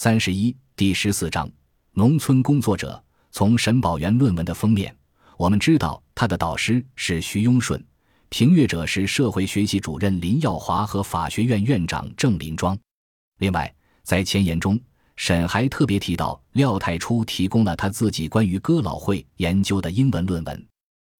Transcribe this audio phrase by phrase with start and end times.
[0.00, 1.50] 三十一第十四章
[1.94, 3.02] 农村工作者。
[3.32, 4.96] 从沈宝元论文的封面，
[5.36, 7.84] 我们知道他的导师是徐庸顺，
[8.28, 12.78] 评阅者是社会学系主任林耀华和法学院院长郑林庄。
[13.38, 13.74] 另外，
[14.04, 14.78] 在前言中，
[15.16, 20.66] 沈还特别提到廖太初提供了他自己关于哥老会研究的英文论文。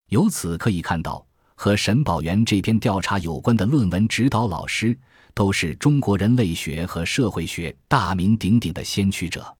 [0.07, 4.97] 由此可以看到，和沈宝元这篇调查有关的论文指导老师，
[5.39, 9.55] 都是中国人类学和社会学大名鼎鼎的先驱者。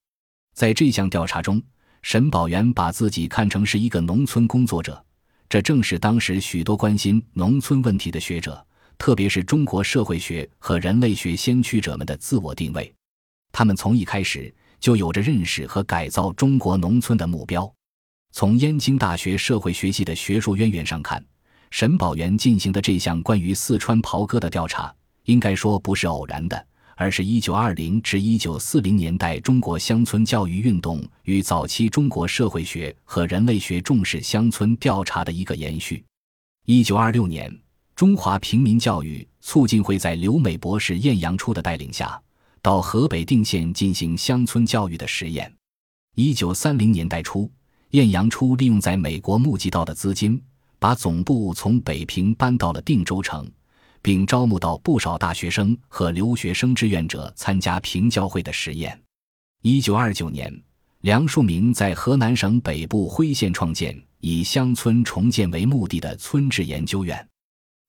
[0.53, 1.63] 在这项调查中，
[2.01, 5.01] 沈宝元把自己看成是一个农村工作者，
[5.47, 8.61] 这正是当时许多关心农村问题的学者，
[8.97, 12.93] 特别是中国社会学和人类学先驱者们的自我定位。
[13.53, 17.73] 他们从一开始就有着认识和改造中国农村的目标。
[18.33, 21.25] 从燕京大学社会学系的学术渊源上看，
[21.71, 24.93] 沈宝元进行的这项关于四川袍哥的调查，
[25.29, 26.65] 应该说不是偶然的。
[27.01, 36.03] 而是一九二零至一九四零年代中国乡村教育运动与早期中国社会学和人类学重视乡村调查的一个延续。
[36.65, 37.57] 一九二六年，
[37.95, 42.21] 中华平民教育促进会在留美博士、晏阳初的带领下，
[42.61, 45.49] 到河北定县进行乡村教育的实验。
[46.15, 47.49] 一九三零年代初，
[47.91, 50.41] 晏阳初利用在美国募集到的资金，
[50.79, 53.49] 把总部从北平搬到了定州城。
[54.01, 58.99] 并招募到不少大学生和留学生志愿者参加平教会的实验。
[59.61, 60.53] 一九二九年，
[61.01, 67.27] 梁漱溟在河南省北部辉县创建以乡村重建为目的的村志研究院。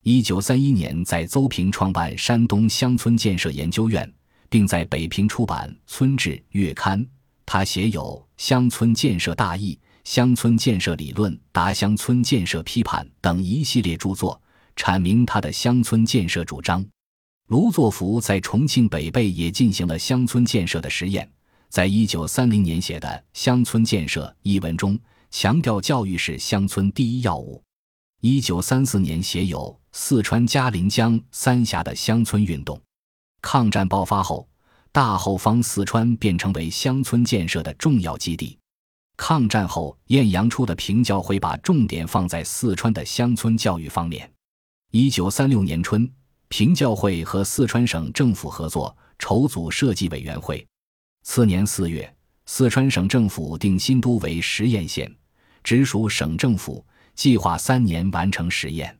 [0.02, 4.10] 一九三一年，在邹平创办山东乡村建设研究院，
[4.48, 7.06] 并在北平出版《村志》月刊。
[7.44, 8.02] 他写有
[8.42, 9.74] 《乡村建设大义》
[10.04, 14.40] 《乡村建设理论》《答乡村建设批判》等一系列著作。
[14.76, 16.84] 阐明他的乡村建设主张。
[17.48, 21.28] 卢作孚在重庆北碚也进行了乡村建设的实验。
[21.68, 24.98] 在一九三零年写的《乡村建设》一文中，
[25.30, 27.62] 强调教育是乡村第一要务。
[28.20, 32.80] 一九三四年写有四川嘉陵江三峡的乡村运动。
[33.40, 34.48] 抗战爆发后，
[34.92, 38.58] 大后方四川便成为乡村建设的重要基地。
[39.16, 44.30] 抗战后，晏阳初的平教会把重点放在四川的乡村教育方面。
[44.92, 46.10] 一九三六年春，
[46.48, 50.66] 平教会和四川省政府合作筹组设计委员会。
[51.22, 52.12] 次年四月，
[52.46, 55.08] 四川省政府定新都为实验县，
[55.62, 56.84] 直属省政府，
[57.14, 58.98] 计划三年完成实验。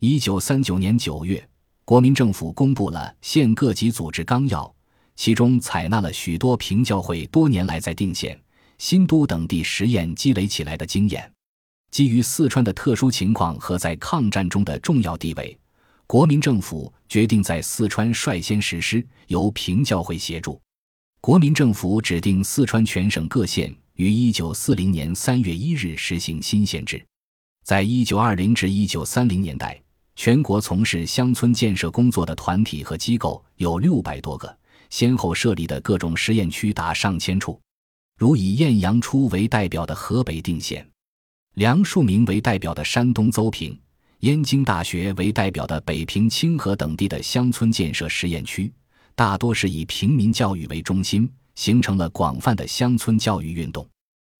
[0.00, 1.48] 一九三九年九月，
[1.86, 4.70] 国民政府公布了县各级组织纲要，
[5.16, 8.38] 其中采纳了许多平教会多年来在定县、
[8.76, 11.32] 新都等地实验积累起来的经验。
[11.92, 15.56] 基于四川的特殊情况和在抗战中的重要地位，
[16.06, 20.58] 国民政府决定在四川率先实施，由平教会协助。
[21.20, 27.04] 国民政府指定四川全省各县于一九四零年三月一日实行新县制。
[27.62, 29.78] 在一九二零至一九三零年代，
[30.16, 37.60] 全国从事乡村建设工作的团体和机构有六百多个，先后设立的各种实验区达上千处，
[38.18, 40.88] 如以晏阳初为代表的河北定县。
[41.54, 43.78] 梁漱溟为代表的山东邹平、
[44.20, 48.72] 燕京大学为代表的北平清河等地的乡村建设实验区，
[49.14, 53.86] 大多是以平民教育为中心，形成了广泛的乡村教育运动。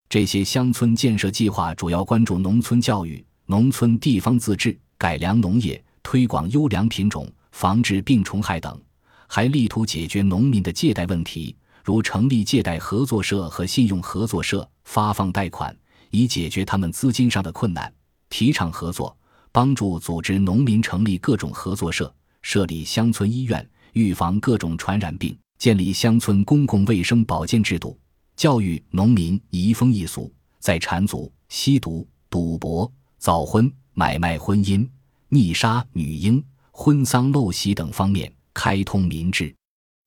[0.09, 8.81] 这些乡村建设计划主要关注农村教育、农村地方自治、改良农业、推广优良品种、防治病虫害等，
[9.27, 15.77] 还力图解决农民的借贷问题，如成立借贷合作社和信用合作社，发放贷款。
[16.12, 17.93] 以解决他们资金上的困难，
[18.28, 19.17] 提倡合作，
[19.50, 27.99] 帮助组织农民成立各种合作社，设立乡村医院，预防各种传染病，建立乡村公共卫生保健制度，
[28.37, 34.87] 教育农民移风易俗，在缠足、吸毒、赌博、早婚、买卖婚姻、
[35.31, 39.55] 溺杀女婴、婚丧陋习等方面开通民智。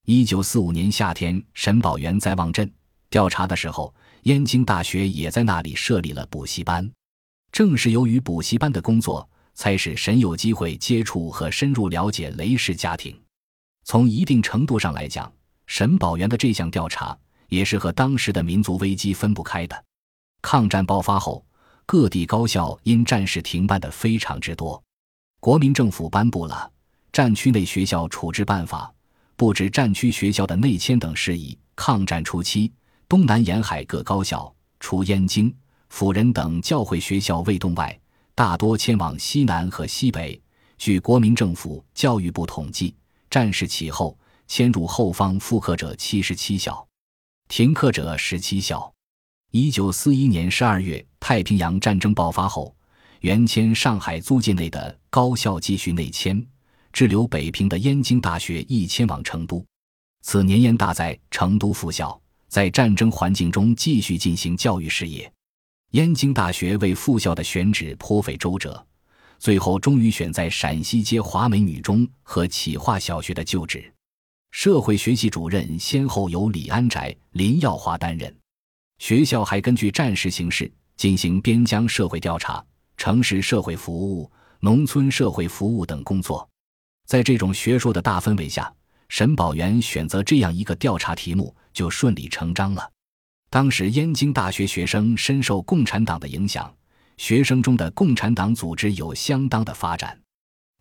[0.06, 2.72] 一九四五年夏天，沈宝元在望镇
[3.10, 3.92] 调查的时候。
[4.26, 6.92] 燕京大学也在那里设立了补习班，
[7.52, 13.16] 正是由于补习班的工作，才使沈有机会接触和深入了解雷氏家庭。
[13.84, 15.32] 从一定程度上来讲，
[15.68, 17.16] 沈宝元的这项调查
[17.50, 19.86] 也是和当时的民族危机分不开的。
[20.42, 21.46] 抗战爆发后，
[21.86, 24.84] 各地高校因战事停办的非常之多，
[25.40, 26.72] 国民政府颁布了
[27.14, 28.92] 《战区内学校处置办法》，
[29.36, 31.56] 布置战区学校的内迁等事宜。
[31.76, 32.74] 抗战初期。
[33.08, 35.54] 东南沿海各高校，除燕京、
[35.90, 38.00] 辅仁等教会学校未动外，
[38.34, 40.42] 大多迁往西南和西北。
[40.80, 42.96] 据国民政府教育部统计，
[43.30, 44.18] 战事起后
[44.48, 46.86] 迁入后方复课者七十七校。
[47.48, 48.92] 停课者十七校。
[49.52, 52.76] 一九四一年十二月，太平洋战争爆发后，
[53.22, 56.44] 原迁上海租界内的高校继续内迁，
[56.92, 59.64] 滞留北平的燕京大学亦迁往成都。
[60.24, 62.20] 此年，燕大在成都复校，
[62.56, 65.30] 在战争环境中继续进行教育事业。
[65.92, 68.82] 燕京大学为复校的选址颇费周折。
[69.38, 73.94] 最后终于选在陕西街华美女中和启化小学的旧址，
[74.52, 78.34] 社会学习主任先后由李安宅、林耀华担任。
[79.00, 82.66] 学校还根据战时形势进行边疆社会调查、
[82.96, 84.32] 城市社会服务、
[84.62, 86.48] 农村社会服务等工作。
[87.06, 88.74] 在这种学术的大氛围下，
[89.10, 92.92] 沈宝元选择这样一个调查题目就顺理成章了。
[93.52, 96.74] 当时燕京大学学生深受共产党的影响。
[97.18, 100.20] 学生中的共产党组织有相当的发展。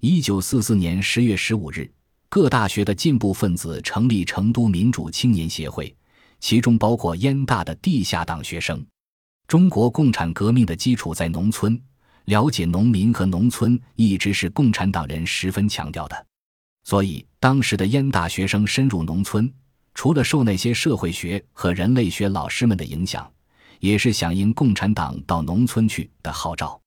[0.01, 1.89] 一九四四年十月十五日，
[2.29, 5.95] 各大学的进步分子成立成都民主青年协会，
[6.41, 8.85] 其中包括燕大的地下党学生。
[9.47, 11.81] 中国共产革命的基础在农村，
[12.25, 16.27] 了解农民和农村一直是共产党人十分强调的。
[16.83, 19.49] 所以，当时的燕大学生深入农村，
[19.95, 23.31] 除了受那些社会学和人类学老师们的影响。
[23.81, 26.81] 也是响应共产党到农村去的号召。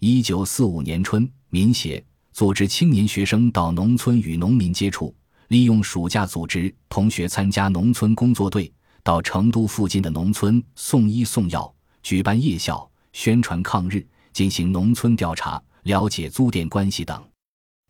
[0.00, 5.14] 一九四五年春，民协组织青年学生到农村与农民接触，
[5.48, 8.70] 利用暑假组织同学参加农村工作队，
[9.02, 17.26] 到成都附近的农村送医送药，举办夜校，宣传抗日，进行农村调查，了解租佃关系等。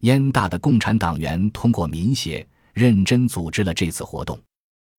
[0.02, 4.38] 燕大的共产党员通过民协认真组织了这次活动。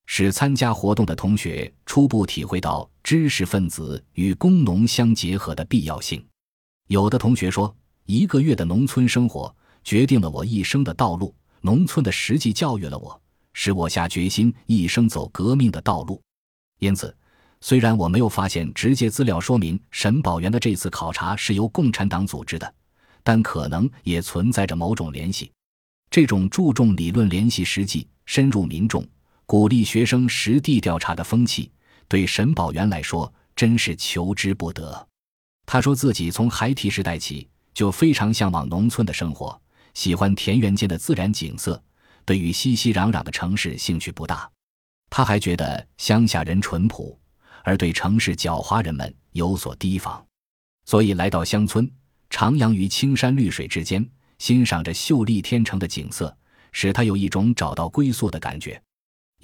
[0.05, 6.23] 使参加活动的同学初步体会到知识分子与工农相结合的必要性。
[6.87, 7.75] 有的同学说
[8.05, 9.53] ：“一个月的农村生活
[9.83, 13.19] 决定了我一生的道路，农村的实际教育了我，
[13.53, 16.21] 使我下决心一生走革命的道路。”
[16.79, 17.15] 因此，
[17.61, 22.71] 虽然我没有发现直接资料说明沈宝元的这次考察是由共产党组织的，
[23.23, 25.51] 但可能也存在着某种联系。
[26.11, 29.03] 这种注重理论联系实际、深入民众。
[29.45, 31.71] 鼓励学生实地调查的风气，
[32.07, 35.07] 对沈宝元来说真是求之不得。
[35.65, 39.59] 他说自己从孩提时代起就非常向往农村的生活，
[39.93, 41.81] 喜欢田园间的自然景色，
[42.25, 44.49] 对于熙熙攘攘的城市兴趣不大。
[45.09, 47.17] 他还觉得乡下人淳朴，
[47.63, 50.25] 而对城市狡猾人们有所提防，
[50.85, 51.89] 所以来到乡村，
[52.31, 54.07] 徜徉于青山绿水之间，
[54.39, 56.35] 欣赏着秀丽天成的景色，
[56.71, 58.81] 使他有一种找到归宿的感觉。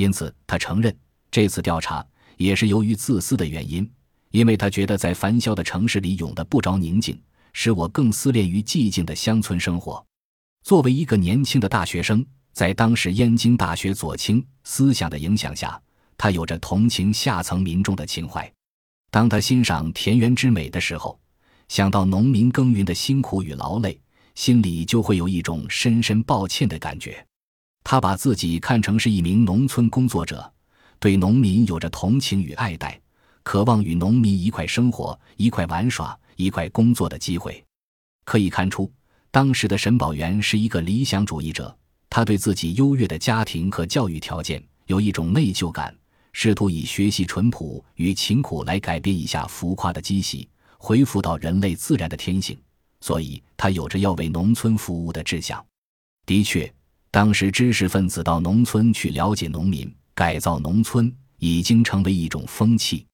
[0.02, 0.96] 因此，他承认
[1.30, 2.04] 这次调查
[2.38, 3.88] 也是由于自私的原因，
[4.32, 7.22] 因为他觉得在繁嚣的城市里永得不着宁静，
[7.54, 10.04] 使我更思恋于寂静的乡村生活。
[10.64, 15.80] 作为一个年轻的大学生，在当时燕京大学左倾思想的影响下，
[16.18, 18.52] 他有着同情下层民众的情怀。
[19.12, 21.20] 当他欣赏田园之美的时候，
[21.68, 24.02] 想到农民耕耘的辛苦与劳累，
[24.34, 27.24] 心里就会有一种深深抱歉的感觉。
[27.84, 30.52] 他把自己看成是一名农村工作者，
[31.00, 33.00] 对农民有着同情与爱戴，
[33.44, 37.64] 渴望与农民一块生活、一块玩耍、一块工作的机会。
[38.24, 38.90] 可以看出，
[39.32, 41.76] 当时的沈宝元是一个理想主义者。
[42.10, 45.96] 他对自己优越的家庭和教育条件有一种内疚感，
[46.34, 50.48] 试图以学习淳朴与勤苦来改变一下浮夸的积习，
[50.78, 52.58] 恢复到人类自然的天性。
[53.00, 55.66] 所以，他有着要为农村服务的志向。
[56.26, 56.72] 的确。
[57.14, 63.06] 当时，知识分子到农村去了解农民、改造农村，已经成为一种风气。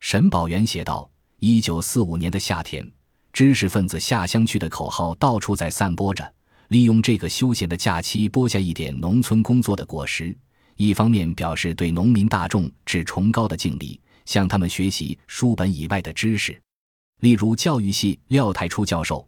[0.00, 2.84] 沈宝元写道：“一九四五年的夏天，
[3.32, 6.28] 知识分子下乡去的口号到处在散播着，
[6.68, 10.36] 利用这个休闲的假期播下一点农村工作的果实。
[10.74, 16.60] 一方面表示对农民大众致崇高的敬礼，向他们学习书本以外的知识，
[17.20, 19.24] 例如教育系廖太初教授。”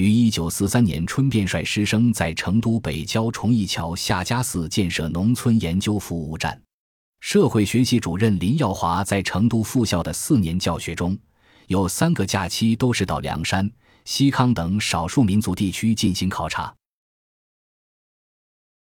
[0.00, 6.58] 于一九四三年春便率师生在成都北郊崇义桥夏家寺建设农村研究服务站。
[7.20, 11.18] 社会学习主任林耀华在成都复校的四年教学中，
[11.66, 13.70] 有三个假期都是到凉山、
[14.06, 16.74] 西康等少数民族地区进行考察。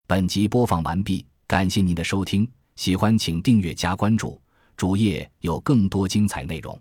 [0.07, 4.41] 本集播放完毕，感谢您的收听，喜欢请订阅加关注，
[4.77, 6.81] 主页有更多精彩内容。